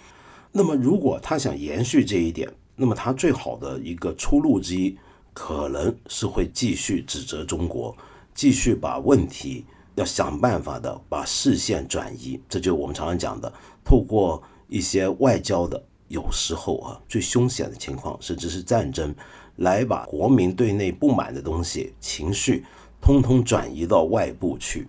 [0.53, 4.97] 那么，如果他想延续这一点，那么他最好的一个出路之一，
[5.33, 7.93] 可能是会继续指责中国，
[8.33, 12.39] 继续把问题要想办法的把视线转移。
[12.47, 13.51] 这就是我们常常讲的，
[13.83, 19.13] 透过一些外交的，有时候啊最凶险的情况，甚至是战争，
[19.57, 22.65] 来把国民对内不满的东西情绪，
[23.01, 24.87] 通通转移到外部去。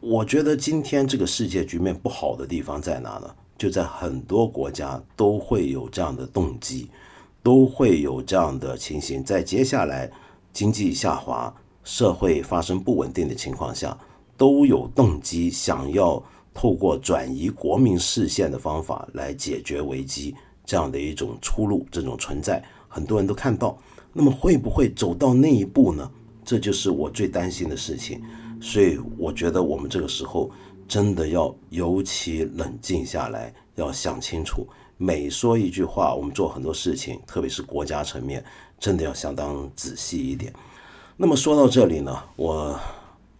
[0.00, 3.34] 我觉得今天这个世界局面不好的地方在哪呢？
[3.56, 6.88] 就在很多国家都会有这样的动机。
[7.44, 10.08] 都会有这样的情形，在接下来
[10.52, 13.98] 经济下滑、社会发生不稳定的情况下，
[14.36, 16.22] 都有动机想要
[16.54, 20.34] 透过转移国民视线的方法来解决危机，
[20.64, 23.78] 这样的一种出路，这种存在，很多人都看到。
[24.12, 26.10] 那么会不会走到那一步呢？
[26.44, 28.22] 这就是我最担心的事情。
[28.60, 30.50] 所以我觉得我们这个时候
[30.86, 34.66] 真的要尤其冷静下来，要想清楚。
[34.98, 38.44] 每说一句话，我们做很多事情，特别是国家层面，
[38.78, 40.52] 真的要相当仔细一点。
[41.16, 42.78] 那么说到这里呢，我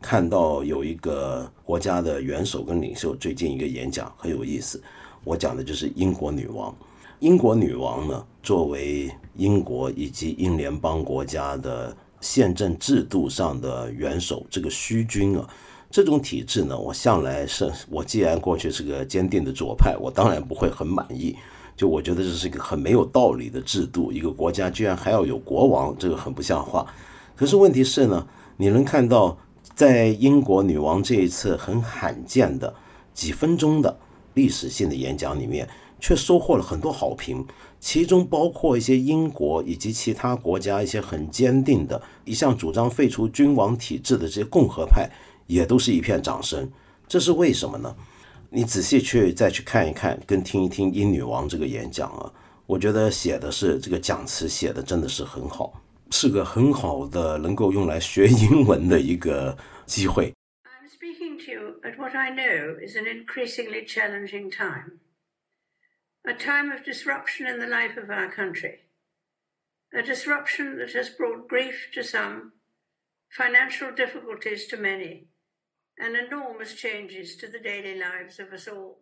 [0.03, 4.83] 看到有一个国家的元首跟领袖最近一个演讲很有意思。
[5.23, 6.75] 我讲的就是英国女王。
[7.21, 15.49] 英国女王呢，作为英国以及英联邦国家的宪政制度上的元首，这个虚君啊。
[15.89, 21.37] 这种体制呢，我向来是我既然过去是个坚定的左派，我当然不会很满意。
[21.77, 26.87] 就我觉得这是一个很没有道理的制度，一个国家居然还要有国王，这个很不像话。
[27.37, 29.37] 可是问题是呢，你能看到
[29.75, 32.75] 在英国女王这一次很罕见的
[33.13, 33.99] 几分钟的
[34.35, 35.69] 历史性的演讲里面，
[36.01, 37.47] 却收获了很多好评，
[37.81, 45.11] 其中包括一些英国以及其他国家一些很坚定的一向主张废除君王体制的这些共和派。
[45.49, 46.71] 也都是一片掌声，
[47.07, 47.95] 这是为什么呢？
[48.49, 52.33] 你仔细去再去看一看，跟听一听英女王这个演讲啊，
[52.65, 55.75] 我觉得写的是这个讲词写的真的是很好，
[56.12, 60.34] 是个很好的能够用来学英文的一个机会。
[60.64, 65.00] I'm speaking to at what I know is an increasingly challenging time.
[66.24, 68.88] A time of disruption in the life of our country.
[69.94, 72.52] A disruption that has brought grief to some,
[73.30, 75.28] financial difficulties to many,
[75.98, 79.00] and enormous changes to the daily lives of us all.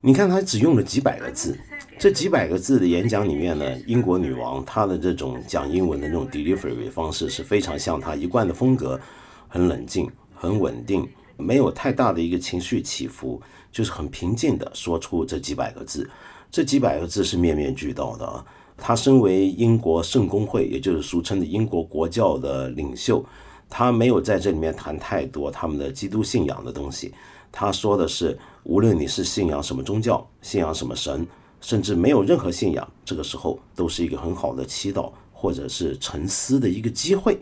[0.00, 1.58] 你看，他只用了几百个字，
[1.98, 9.00] 这几百个字的演讲里面呢，英国女王她的这种讲英文的那种 delivery 方式是非常像她一贯的风格，
[9.48, 11.04] 很冷静、很稳定，
[11.36, 16.08] 没有太大的一个情绪起伏，就是很平静的说出这几百个字。
[16.48, 18.46] 这几百个字是面面俱到的啊。
[18.76, 23.26] 她身为英国圣公会，也就是俗称的英国国教的领袖，
[23.68, 27.12] 她没有在这里面谈太多他们的基督信仰的东西。
[27.60, 31.26] 他说的是，无论你是信仰什么宗教，信仰什么神，
[31.60, 37.36] 甚至没有任何信仰，这个时候都是一个很好的祈祷或者是沉思的一个机会。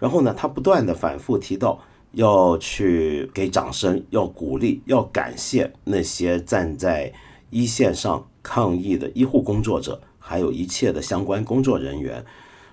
[0.00, 1.80] 然后呢，他不断的反复提到
[2.14, 7.12] 要去给掌声，要鼓励，要感谢那些站在
[7.50, 12.24] 一线上抗疫的医护工作者，还有一切的相关工作人员。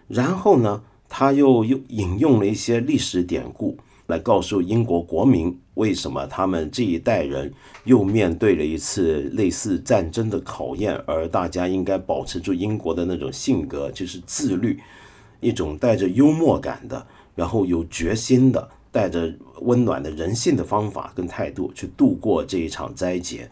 [0.08, 3.78] 然后呢，他又又引用了一些历史典故。
[4.08, 7.54] 来告诉英国国民，为什么他们这一代人
[7.86, 14.80] 又面对了一次类似战争的考验，而大家应该保持住英国的那种性格，就是自律，
[15.40, 23.50] 一种带着幽默感的，然后有决心的，带着温暖的人性的方法跟态度去度过这一场灾劫。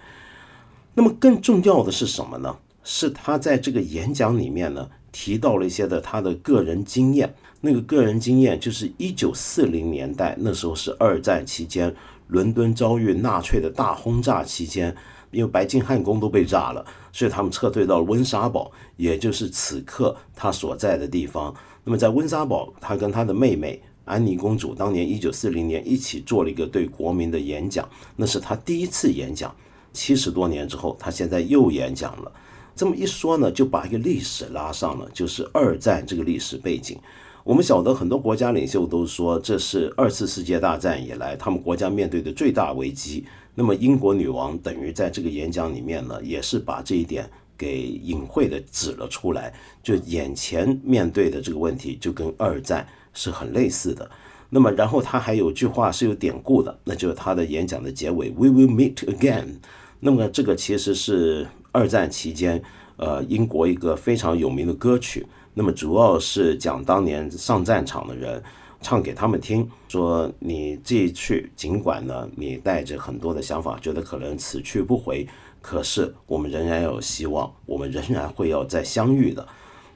[0.96, 2.58] 那么更重要的是什么呢？
[2.84, 7.34] 是他在这个演讲里面呢，提到了一些的他的个人经验。
[7.62, 11.94] 那个个人经验就是一九四零年代，那时候是二战期间，
[12.28, 14.96] 伦敦遭遇纳粹的大轰炸期间，
[15.32, 21.54] 因为白金汉宫都被炸了，所以他们撤退到温莎堡，也就是此刻他所在的地方。
[21.84, 29.54] 那么在温莎堡，他跟他的妹妹安妮公主当年一九四零年一起做了一个对国民的演讲，那是他第一次演讲。
[29.92, 32.32] 七十多年之后，他现在又演讲了。
[32.76, 36.98] 这么一说呢，就把一个历史拉上了，就是二战这个历史背景。
[37.44, 43.26] 我们晓得很多国家领袖都说这是二次世界大战以来他们国家面对的最大危机。
[43.56, 54.10] 那么英国女王等于在这个演讲里面呢，也是把这一点给隐晦的指了出来，就眼前面对的这个问题就跟二战是很类似的。
[54.50, 59.56] 那么然后他还有句话是有典故的，那就是他的演讲的结尾：“We will meet again。”
[60.00, 62.62] 那么这个其实是二战期间
[62.98, 65.26] 呃英国一个非常有名的歌曲。
[65.54, 68.42] 那么主要是讲当年上战场的人
[68.82, 75.28] 唱给他们听，说你这一去，尽管呢你带着很多的想法，觉得可能此去不回，
[75.62, 79.46] 可是我们仍然有希望，我们仍然会要再相遇的。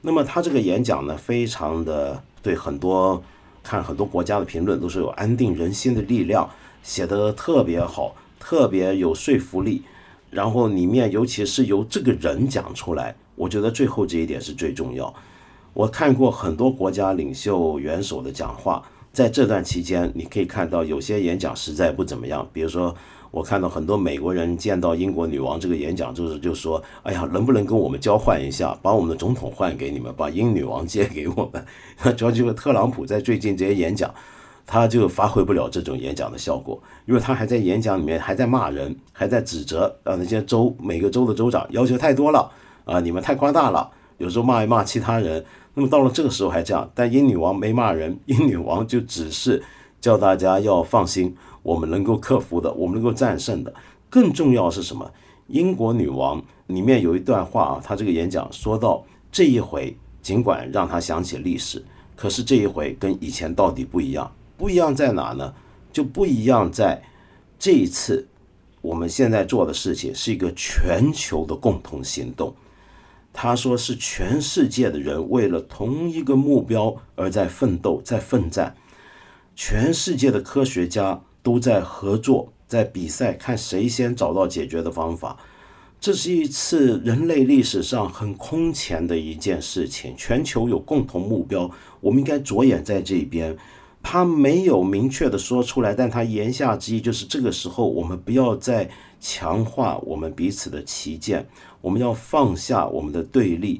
[0.02, 3.22] 那么他这个演讲呢，非常的对很多
[3.62, 6.50] 看很多国家的评论都是有安定人心的力量，
[6.82, 9.82] 写得特别好，特别有说服力。
[10.30, 15.14] 然后里面尤其是由这个人讲出来，我觉得最后这一点是最重要。
[15.74, 18.80] 我看过很多国家领袖元首的讲话，
[19.12, 22.48] 在这段期间，你可以看到有些演讲实在不怎么样。
[22.52, 22.94] 比如说，
[23.32, 31.66] 我看到很多美国人见到英国女王这个演讲，就是就说：“哎呀，能不能跟我们交换一下，把我们的总统换给你们，把英女王借给我们？”
[32.16, 34.14] 主要就是特朗普在最近这些演讲，
[34.64, 42.48] 他就发挥不了这种演讲的效果，因为他还在演讲里面还在骂人，还在指责啊那些州每个州的州长要求太多了
[42.84, 45.44] 啊，你们太夸大了，有时候骂一骂其他人。
[45.74, 49.62] 那么到了这个时候还这样，但英女王没骂人， 英女王就只是
[50.00, 53.74] 叫大家要放心，我们能够克服的，我们能够战胜的。
[54.08, 55.10] 更重要是什么？
[55.48, 61.84] 英国女王里面有一段话啊，她这个演讲说到这一回，尽管让她想起历史，
[62.16, 65.52] 可是这一回跟以前到底不一样，不一样在哪呢？
[65.92, 67.02] 就不一样在
[67.58, 68.26] 这一次
[68.80, 72.54] 我们现在做的事情是一个全球的共同行动。
[73.36, 78.76] 他说：“是全世界的人为了同一个目标而在奋斗，在奋战。
[79.56, 85.36] 全世界的科学家都在合作，在比赛，看谁先找到解决的方法。
[86.00, 90.14] 这是一次人类历史上很空前的一件事情。
[90.16, 91.68] 全球有共同目标，
[92.00, 93.56] 我们应该着眼在这边。
[94.00, 101.48] 他没有明确的说出来，但他言下之意就是：这个时候，我们不要再强化我们彼此的旗舰。”
[101.84, 103.78] 我们要放下我们的对立，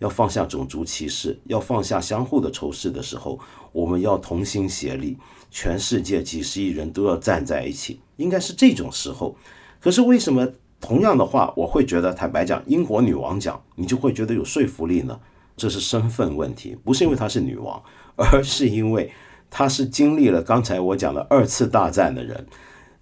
[0.00, 3.38] 要放下种族歧视，要放下相互的仇视的时候，
[3.70, 5.16] 我们要同心协力，
[5.52, 9.36] 全世界几十亿人都要站在一起，应该是这种时候。
[9.78, 10.48] 可是为什么
[10.80, 15.20] 同样的话，我会觉得坦白讲，英国女王讲，你就会觉得有说服力呢？
[15.56, 17.80] 这是身份问题，不是因为她是女王，
[18.16, 19.12] 而是因为
[19.48, 22.44] 她是经历了刚才我讲的二次大战的人。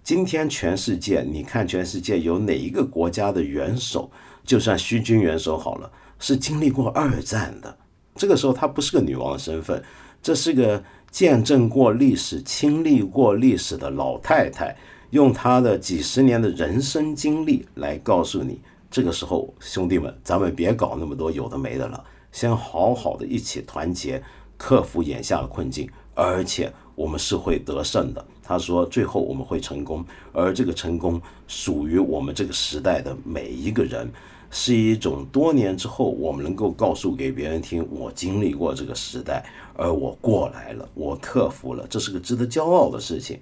[0.03, 4.11] 今天全世界，你看全世界有哪一个国家的元首，
[4.43, 7.77] 就算虚君元首好了，是经历过二战的？
[8.15, 9.81] 这个时候他不是个女王的身份，
[10.21, 14.75] 这是个见证过历史、亲历过历史的老太太，
[15.11, 18.59] 用她的几十年的人生经历来告诉你：
[18.91, 24.21] 这个时候，兄弟们，咱们别搞那么多有的没的了，先好好的一起团结，
[24.57, 28.23] 克服眼下的困境，而且我们是会得胜的。
[28.45, 34.11] 他说：“最后我们会成功，而这个成功属于我们这个时代的每一个人，
[34.55, 39.43] 是一种多年之后我们能够告诉给别人听：我经历过这个时代，
[39.75, 43.41] 而我过来了，我克服了，这是个值得骄傲的事情。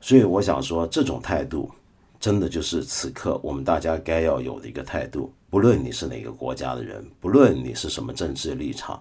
[0.00, 1.70] 所以我想说，这种态度
[2.20, 5.32] 真的就是此刻我们大家该要有的一个态度。
[5.48, 9.00] 不论你是哪个国家的人，不论你是什么政治立场，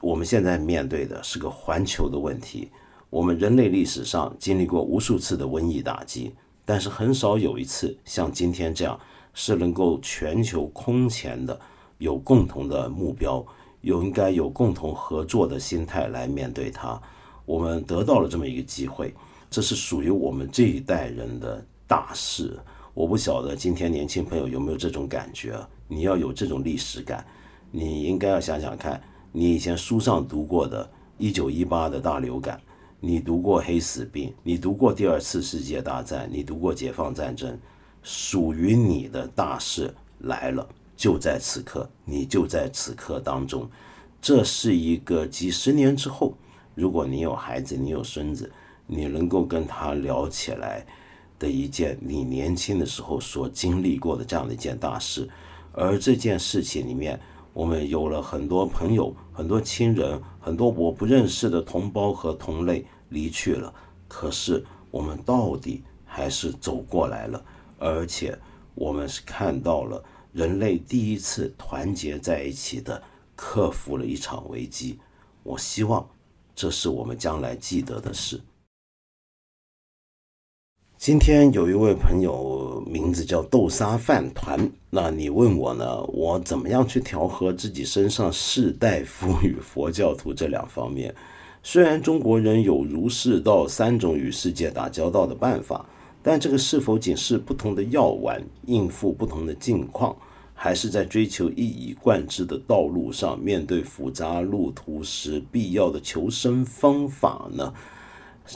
[0.00, 2.70] 我们现在面对的是个环球的问题。”
[3.10, 8.98] 我们人类历史上经历过无数次的瘟疫打击，但是很少有一次像今天这样
[9.34, 11.60] 是能够全球空前的，
[11.98, 13.44] 有共同的目标，
[13.82, 16.98] 有应该有共同合作的心态来面对它。
[17.44, 19.12] 我们得到了这么一个机会，
[19.50, 22.58] 这是属于我们这一代人的大事。
[22.94, 25.58] 我不晓得今天年轻朋友有没有这种感觉？
[25.88, 27.26] 你要有这种历史感，
[27.70, 32.58] 你应该要想想看，你以前书上读过的1918的大流感。
[33.00, 37.58] 你读过黑死病，你读过第二次世界大战，你读过解放战争，
[38.04, 40.64] 属于你的大事来了，
[40.96, 43.68] 就在此刻，你就在此刻当中。
[44.22, 46.32] 这是一个几十年之后，
[46.76, 48.48] 如果你有孩子，你有孙子，
[48.86, 50.86] 你能够跟他聊起来
[51.36, 55.28] 的一件你年轻的时候所经历过的这样的一件大事。
[55.72, 57.18] 而这件事情里面，
[57.52, 62.86] 我们有了很多朋友、很多亲人、很多我不认识的同胞和同类。
[63.10, 63.72] 离去了，
[64.08, 67.40] 可是我们到底还是走过来了，
[67.84, 68.36] 而且
[68.74, 73.02] 我们是看到了人类第一次团结在一起的，
[73.36, 74.98] 克服了一场危机。
[75.42, 76.08] 我希望
[76.56, 78.40] 这是我们将来记得的事。
[80.96, 86.02] 今天有一位朋友名字叫豆沙饭团，那你问我呢？
[86.04, 91.14] 我怎么样去调和自己身上士大夫与佛教徒这两方面？
[91.62, 95.84] 虽然中国人有儒释道三种与世界打交道的办法，
[96.24, 100.16] 但这个是否仅是不同的药丸应付不同的境况，
[100.54, 107.72] 还是在追求一以贯之的道路上面对复杂路途时必要的求生方法呢？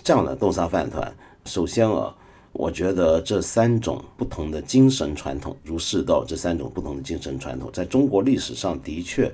[0.02, 1.14] 这样的豆沙饭团，
[1.44, 2.16] 首先啊，
[2.52, 9.30] 我觉得这三种不同的精神传统，儒释道这三种不同的精神传统，在中国历史上的确。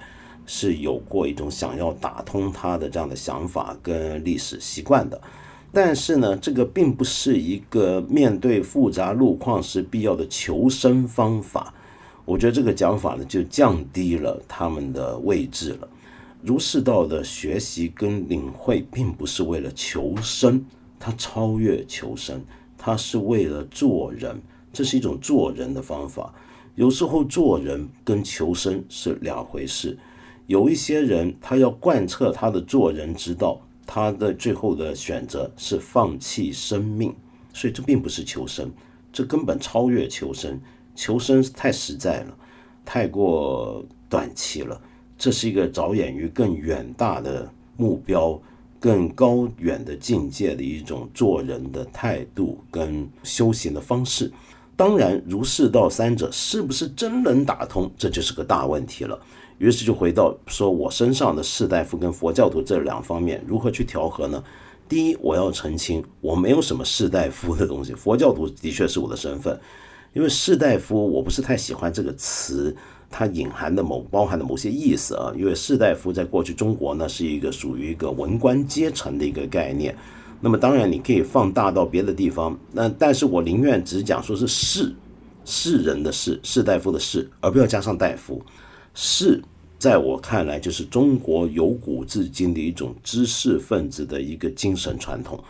[0.46, 5.18] 是有过一种想要打通它的这样的想法跟历史习惯的，
[5.74, 11.74] 但是呢，这个并不是一个面对复杂路况时必要的求生方法。
[12.24, 15.88] 我觉得这个讲法呢，就降低了他们的位置了。
[16.42, 20.64] 儒释道的学习跟领会，并不是为了求生，
[21.00, 22.40] 它超越求生，
[22.78, 24.40] 它是为了做人，
[24.72, 26.32] 这是一种做人的方法。
[26.76, 29.98] 有时候做人跟求生是两回事。
[30.46, 37.14] 有一些人，他要贯彻他的做人之道，他的最后的选择是放弃生命，
[37.52, 38.70] 所以这并不是求生，
[39.12, 40.60] 这根本超越求生。
[40.96, 42.36] 求生太实在了，
[42.84, 44.80] 太过短期了。
[45.18, 48.40] 这是一个着眼于更远大的目标、
[48.78, 54.32] 更高远的境界的一种做人的态度跟修行的方式。
[54.76, 59.18] 当然，儒释道三者是不是真能打通，这就是个大问题了。
[59.58, 64.42] 于是就回到说，我身上的士大夫跟佛教徒这两方面如何去调和呢？
[64.88, 69.58] 第一，我要澄清，我没有什么士大夫的东西，佛教徒的确是我的身份。
[70.12, 72.76] 因为士大夫，我不是太喜欢这个词，
[73.10, 75.32] 它隐含的某包含的某些意思啊。
[75.36, 79.96] 因为士大夫在过去中国呢，是一个属于一个文官阶层的一个概念。
[80.40, 84.94] 那么当然你可以放大到别的地方，那但是我宁愿只讲说是士，
[85.44, 88.40] 士人的士，士大夫的士，而不要加上大夫。
[88.94, 89.42] 士，
[89.76, 95.42] 在我看来，就是中国由古至今的一种知识分子的一个精神传统。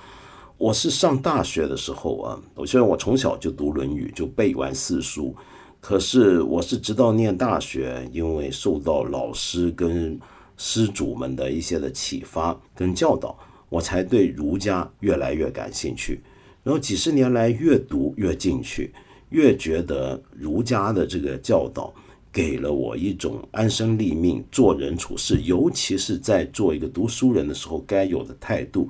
[0.57, 5.36] 我是上大学的时候啊，我虽然我从小就读《论语》，就背完四书，
[5.78, 10.18] 可是我是直到念大学，因为受到老师跟
[10.57, 13.38] 师祖们的一些的启发跟教导，
[13.68, 16.22] 我才对儒家越来越感兴趣。
[16.62, 18.95] 然后几十年来，越读越进去，
[19.28, 21.92] 越觉得儒家的这个教导。
[22.35, 28.89] 给了我一种安身立命、做人处事，尤其是在做一个读书人的时候该有的态度。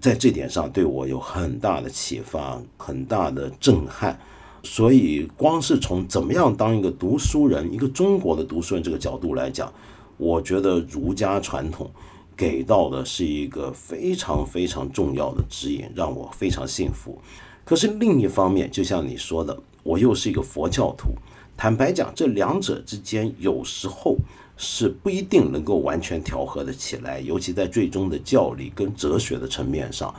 [0.00, 4.18] 在这点上对我有很大的启发，很大的震撼。
[4.64, 9.72] 所以，光是从怎么样当一个读书人，一个中国的读书人这个角度来讲，
[10.16, 11.88] 我觉得儒家传统
[12.36, 17.16] 给到的是一个非常非常重要的指引，让我非常幸福。
[17.64, 21.10] 可是另一方面，就像你说的，我又是一个佛教徒。
[21.56, 24.16] 坦白讲，这两者之间有时候
[24.56, 30.12] 是不一定能够完全调和的起来，尤其在最终的教理跟哲学的层面上。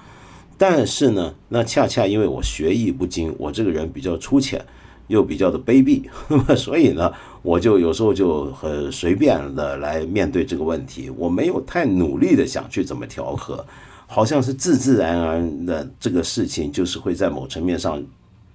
[0.57, 4.65] 但是呢，那恰恰因为我学艺不精，我这个人比较粗浅，
[5.07, 6.03] 又比较的卑鄙，
[6.55, 7.11] 所以呢，
[7.41, 13.65] 我就有时候就很随便的来面对这个问题，我没有太努力的想去怎么调和，
[14.07, 18.01] 好像是自自然而的这个事情，就是会在某层面上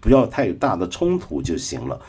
[0.00, 2.00] 不要太大的冲突就行了。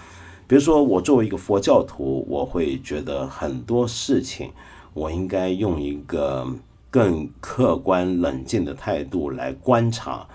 [0.52, 4.52] 比如说，我作为一个佛教徒，我会觉得很多事情，
[4.94, 6.46] 我应该用一个。
[6.90, 10.28] 更客观冷静的态度来观察，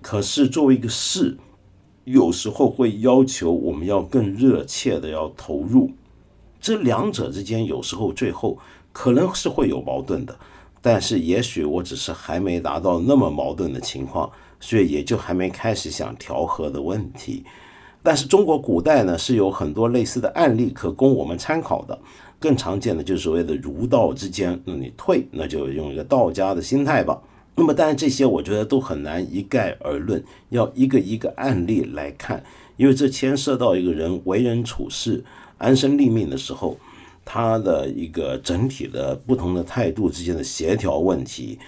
[0.00, 1.36] 可是作为一个事，
[2.04, 5.90] 有时候会要求我们要更热切的要投入，
[6.58, 8.56] 这两者之间有时候最后
[8.92, 10.34] 可能是会有矛盾的，
[10.80, 17.44] 但是也许我只是还没达到那么矛盾的情况，所以也就还没开始想调和的问题。
[18.02, 21.98] 但是中国古代呢是有很多类似的案例可供我们参考的。
[22.38, 27.20] 更常见的就是所谓的儒道之间，那你退，那就用一个道家的心态吧。
[27.54, 32.42] 那么，当然这些我觉得都很难一概而论，要一个一个案例来看，
[32.78, 35.22] 因为这牵涉到一个人为人处事、
[35.58, 36.78] 安身立命的时候，
[37.26, 41.58] 他的一个整体的不同的态度之间的协调问题，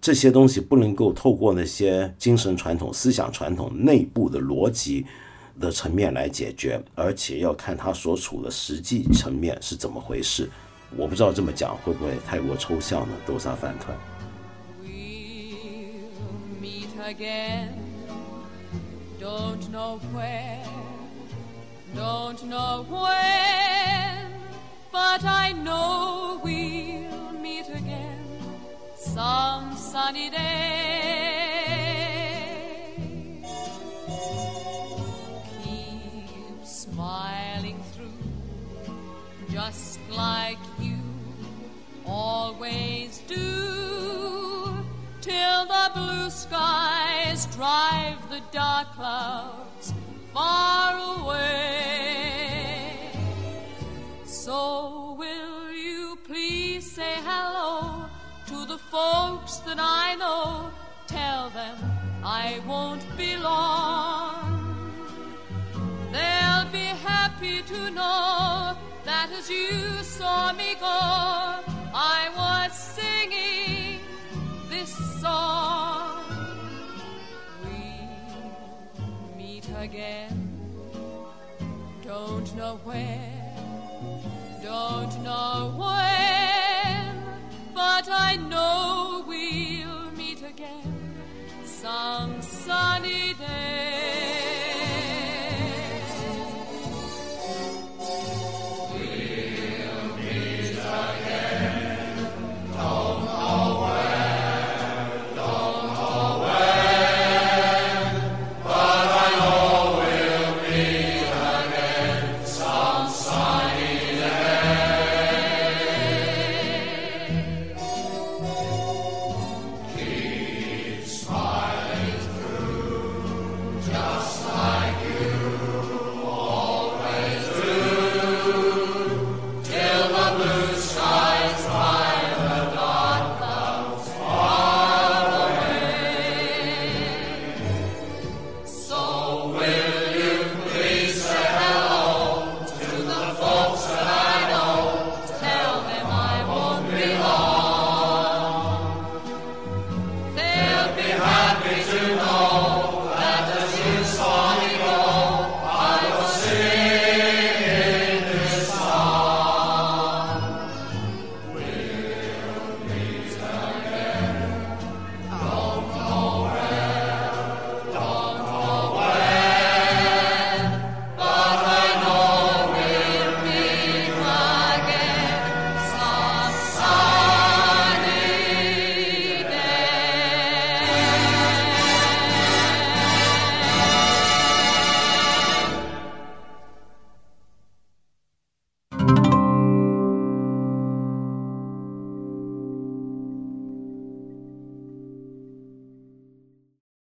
[0.00, 5.04] 这些东西不能够透过那些精神传统、思想传统内部的逻辑。
[5.60, 10.50] 的层面来解决，而且要看他所处的实际层面是怎么回事。
[10.96, 13.14] 我不知道这么讲会不会太过抽象呢？
[13.26, 13.96] 豆沙饭团。
[19.18, 19.70] just
[42.62, 44.84] always do,
[45.20, 49.92] till the blue skies drive the dark clouds
[50.32, 53.10] far away.
[54.24, 58.06] So, will you please say hello
[58.46, 60.70] to the folks that I know?
[61.08, 61.76] Tell them
[62.22, 64.86] I won't be long.
[66.12, 71.61] They'll be happy to know that as you saw me go,
[82.62, 83.18] know where,
[84.62, 87.16] don't know when,
[87.74, 88.51] but I know.